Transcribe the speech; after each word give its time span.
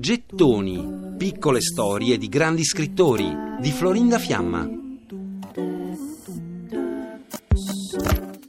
Gettoni, 0.00 1.16
piccole 1.18 1.60
storie 1.60 2.16
di 2.16 2.28
grandi 2.30 2.64
scrittori 2.64 3.30
di 3.60 3.70
Florinda 3.70 4.18
Fiamma. 4.18 4.66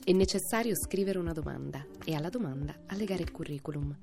È 0.05 0.11
necessario 0.13 0.73
scrivere 0.77 1.19
una 1.19 1.33
domanda 1.33 1.85
e 2.05 2.15
alla 2.15 2.29
domanda 2.29 2.83
allegare 2.85 3.23
il 3.23 3.31
curriculum. 3.31 3.93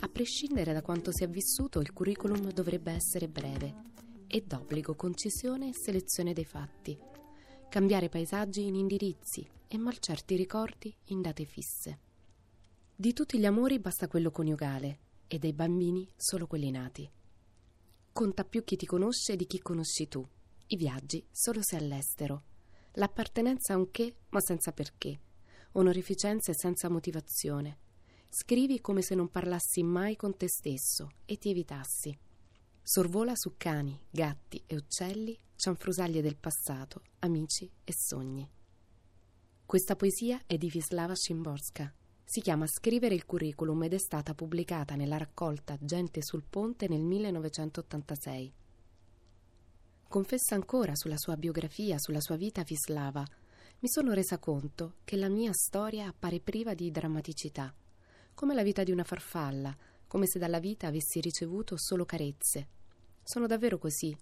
A 0.00 0.08
prescindere 0.08 0.72
da 0.72 0.80
quanto 0.80 1.12
si 1.12 1.22
è 1.22 1.28
vissuto, 1.28 1.80
il 1.80 1.92
curriculum 1.92 2.50
dovrebbe 2.50 2.92
essere 2.92 3.28
breve 3.28 3.74
e 4.26 4.42
d'obbligo 4.46 4.94
concisione 4.94 5.68
e 5.68 5.74
selezione 5.74 6.32
dei 6.32 6.46
fatti. 6.46 6.98
Cambiare 7.68 8.08
paesaggi 8.08 8.64
in 8.64 8.74
indirizzi 8.74 9.46
e 9.68 9.76
malcerti 9.76 10.34
ricordi 10.34 10.96
in 11.08 11.20
date 11.20 11.44
fisse. 11.44 11.98
Di 13.00 13.12
tutti 13.12 13.38
gli 13.38 13.46
amori 13.46 13.78
basta 13.78 14.08
quello 14.08 14.32
coniugale 14.32 14.98
e 15.28 15.38
dei 15.38 15.52
bambini 15.52 16.10
solo 16.16 16.48
quelli 16.48 16.72
nati. 16.72 17.08
Conta 18.12 18.42
più 18.42 18.64
chi 18.64 18.74
ti 18.74 18.86
conosce 18.86 19.36
di 19.36 19.46
chi 19.46 19.60
conosci 19.60 20.08
tu. 20.08 20.26
I 20.66 20.74
viaggi 20.76 21.24
solo 21.30 21.62
se 21.62 21.76
all'estero. 21.76 22.42
L'appartenenza 22.94 23.74
a 23.74 23.76
un 23.76 23.92
che, 23.92 24.16
ma 24.30 24.40
senza 24.40 24.72
perché. 24.72 25.20
Onorificenze 25.74 26.54
senza 26.54 26.88
motivazione. 26.88 27.78
Scrivi 28.30 28.80
come 28.80 29.02
se 29.02 29.14
non 29.14 29.28
parlassi 29.28 29.84
mai 29.84 30.16
con 30.16 30.36
te 30.36 30.48
stesso 30.48 31.12
e 31.24 31.38
ti 31.38 31.50
evitassi. 31.50 32.18
Sorvola 32.82 33.36
su 33.36 33.54
cani, 33.56 33.96
gatti 34.10 34.60
e 34.66 34.74
uccelli, 34.74 35.38
cianfrusaglie 35.54 36.20
del 36.20 36.36
passato, 36.36 37.02
amici 37.20 37.70
e 37.84 37.92
sogni. 37.96 38.50
Questa 39.64 39.94
poesia 39.94 40.42
è 40.46 40.58
di 40.58 40.68
Vislava 40.68 41.14
Szymborska 41.14 41.94
si 42.30 42.42
chiama 42.42 42.66
Scrivere 42.66 43.14
il 43.14 43.24
curriculum 43.24 43.84
ed 43.84 43.94
è 43.94 43.98
stata 43.98 44.34
pubblicata 44.34 44.96
nella 44.96 45.16
raccolta 45.16 45.78
Gente 45.80 46.22
sul 46.22 46.42
ponte 46.42 46.86
nel 46.86 47.00
1986. 47.00 48.52
Confessa 50.06 50.54
ancora 50.54 50.94
sulla 50.94 51.16
sua 51.16 51.38
biografia, 51.38 51.98
sulla 51.98 52.20
sua 52.20 52.36
vita 52.36 52.62
vislava. 52.64 53.24
Mi 53.78 53.88
sono 53.88 54.12
resa 54.12 54.36
conto 54.36 54.96
che 55.04 55.16
la 55.16 55.30
mia 55.30 55.54
storia 55.54 56.06
appare 56.06 56.40
priva 56.40 56.74
di 56.74 56.90
drammaticità, 56.90 57.74
come 58.34 58.52
la 58.52 58.62
vita 58.62 58.82
di 58.82 58.92
una 58.92 59.04
farfalla, 59.04 59.74
come 60.06 60.26
se 60.26 60.38
dalla 60.38 60.60
vita 60.60 60.88
avessi 60.88 61.20
ricevuto 61.20 61.78
solo 61.78 62.04
carezze. 62.04 62.68
Sono 63.22 63.46
davvero 63.46 63.78
così. 63.78 64.14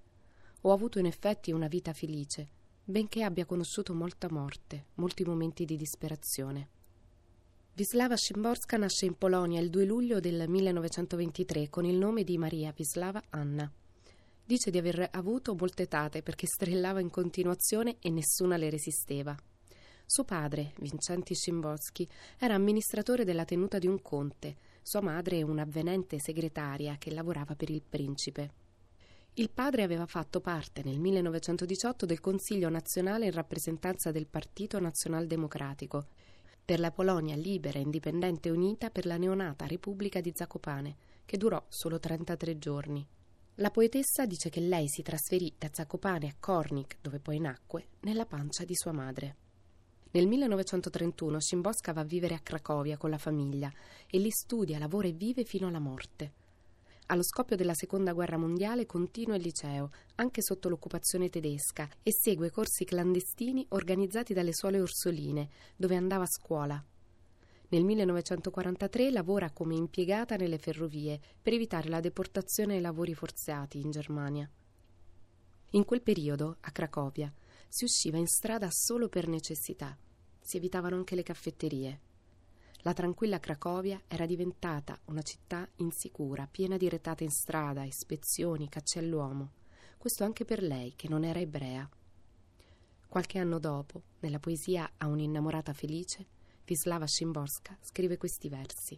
Ho 0.60 0.70
avuto 0.70 1.00
in 1.00 1.06
effetti 1.06 1.50
una 1.50 1.66
vita 1.66 1.92
felice, 1.92 2.50
benché 2.84 3.24
abbia 3.24 3.46
conosciuto 3.46 3.94
molta 3.94 4.30
morte, 4.30 4.90
molti 4.94 5.24
momenti 5.24 5.64
di 5.64 5.74
disperazione. 5.74 6.74
Wisława 7.78 8.16
Szymborska 8.16 8.78
nasce 8.78 9.04
in 9.04 9.18
Polonia 9.18 9.60
il 9.60 9.68
2 9.68 9.84
luglio 9.84 10.18
del 10.18 10.48
1923 10.48 11.68
con 11.68 11.84
il 11.84 11.96
nome 11.96 12.24
di 12.24 12.38
Maria 12.38 12.72
Wisława 12.74 13.22
Anna. 13.28 13.70
Dice 14.42 14.70
di 14.70 14.78
aver 14.78 15.10
avuto 15.12 15.54
molte 15.54 15.86
tate 15.86 16.22
perché 16.22 16.46
strillava 16.46 17.00
in 17.00 17.10
continuazione 17.10 17.96
e 18.00 18.08
nessuna 18.08 18.56
le 18.56 18.70
resisteva. 18.70 19.36
Suo 20.06 20.24
padre, 20.24 20.72
Vincenti 20.78 21.34
Szymborski, 21.34 22.08
era 22.38 22.54
amministratore 22.54 23.24
della 23.24 23.44
tenuta 23.44 23.78
di 23.78 23.88
un 23.88 24.00
conte, 24.00 24.56
sua 24.80 25.02
madre 25.02 25.42
un'avvenente 25.42 26.18
segretaria 26.18 26.96
che 26.96 27.12
lavorava 27.12 27.54
per 27.56 27.68
il 27.68 27.82
principe. 27.86 28.52
Il 29.34 29.50
padre 29.50 29.82
aveva 29.82 30.06
fatto 30.06 30.40
parte 30.40 30.82
nel 30.82 30.98
1918 30.98 32.06
del 32.06 32.20
Consiglio 32.20 32.70
nazionale 32.70 33.26
in 33.26 33.32
rappresentanza 33.32 34.10
del 34.10 34.28
Partito 34.28 34.80
Nazionaldemocratico 34.80 36.06
per 36.66 36.80
la 36.80 36.90
Polonia 36.90 37.36
libera, 37.36 37.78
indipendente 37.78 38.48
e 38.48 38.50
unita 38.50 38.90
per 38.90 39.06
la 39.06 39.16
neonata 39.16 39.66
Repubblica 39.66 40.20
di 40.20 40.32
Zakopane, 40.34 40.96
che 41.24 41.36
durò 41.36 41.64
solo 41.68 42.00
33 42.00 42.58
giorni. 42.58 43.06
La 43.54 43.70
poetessa 43.70 44.26
dice 44.26 44.50
che 44.50 44.58
lei 44.58 44.88
si 44.88 45.02
trasferì 45.02 45.54
da 45.56 45.70
Zakopane 45.72 46.26
a 46.26 46.34
Kornik, 46.38 46.98
dove 47.00 47.20
poi 47.20 47.38
nacque, 47.38 47.90
nella 48.00 48.26
pancia 48.26 48.64
di 48.64 48.74
sua 48.74 48.90
madre. 48.90 49.36
Nel 50.10 50.26
1931 50.26 51.38
Szymborska 51.38 51.92
va 51.92 52.00
a 52.00 52.04
vivere 52.04 52.34
a 52.34 52.40
Cracovia 52.40 52.96
con 52.96 53.10
la 53.10 53.18
famiglia 53.18 53.72
e 54.10 54.18
lì 54.18 54.30
studia, 54.32 54.78
lavora 54.80 55.06
e 55.06 55.12
vive 55.12 55.44
fino 55.44 55.68
alla 55.68 55.78
morte. 55.78 56.32
Allo 57.08 57.22
scoppio 57.22 57.54
della 57.54 57.74
seconda 57.74 58.12
guerra 58.12 58.36
mondiale 58.36 58.84
continua 58.84 59.36
il 59.36 59.42
liceo, 59.42 59.90
anche 60.16 60.42
sotto 60.42 60.68
l'occupazione 60.68 61.28
tedesca, 61.28 61.88
e 62.02 62.12
segue 62.12 62.50
corsi 62.50 62.84
clandestini 62.84 63.64
organizzati 63.70 64.34
dalle 64.34 64.52
suole 64.52 64.80
orsoline, 64.80 65.48
dove 65.76 65.94
andava 65.94 66.24
a 66.24 66.28
scuola. 66.28 66.84
Nel 67.68 67.84
1943 67.84 69.12
lavora 69.12 69.52
come 69.52 69.76
impiegata 69.76 70.34
nelle 70.34 70.58
ferrovie 70.58 71.20
per 71.40 71.52
evitare 71.52 71.88
la 71.88 72.00
deportazione 72.00 72.74
ai 72.74 72.80
lavori 72.80 73.14
forzati 73.14 73.78
in 73.78 73.92
Germania. 73.92 74.50
In 75.70 75.84
quel 75.84 76.02
periodo, 76.02 76.56
a 76.58 76.72
Cracovia, 76.72 77.32
si 77.68 77.84
usciva 77.84 78.18
in 78.18 78.26
strada 78.26 78.68
solo 78.70 79.08
per 79.08 79.28
necessità. 79.28 79.96
Si 80.40 80.56
evitavano 80.56 80.96
anche 80.96 81.14
le 81.14 81.22
caffetterie. 81.22 82.00
La 82.86 82.92
tranquilla 82.92 83.40
Cracovia 83.40 84.00
era 84.06 84.26
diventata 84.26 84.96
una 85.06 85.22
città 85.22 85.68
insicura, 85.78 86.46
piena 86.48 86.76
di 86.76 86.88
retate 86.88 87.24
in 87.24 87.30
strada, 87.30 87.82
ispezioni, 87.82 88.68
cacce 88.68 89.00
all'uomo. 89.00 89.54
Questo 89.98 90.22
anche 90.22 90.44
per 90.44 90.62
lei, 90.62 90.92
che 90.94 91.08
non 91.08 91.24
era 91.24 91.40
ebrea. 91.40 91.90
Qualche 93.08 93.40
anno 93.40 93.58
dopo, 93.58 94.02
nella 94.20 94.38
poesia 94.38 94.88
A 94.98 95.08
un'innamorata 95.08 95.72
felice, 95.72 96.26
Vislava 96.64 97.08
Szymborska 97.08 97.76
scrive 97.80 98.18
questi 98.18 98.48
versi. 98.48 98.96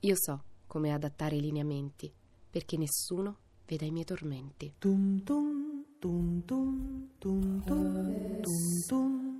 Io 0.00 0.14
so 0.16 0.42
come 0.66 0.92
adattare 0.92 1.36
i 1.36 1.40
lineamenti, 1.40 2.12
perché 2.50 2.76
nessuno 2.76 3.38
veda 3.64 3.84
i 3.84 3.92
miei 3.92 4.04
tormenti. 4.04 4.74
Tum 4.76 5.22
tum, 5.22 5.84
tum 6.00 6.42
tum, 6.44 7.10
tum 7.16 7.62
tum, 7.62 8.40
tum 8.40 8.82
tum. 8.88 9.39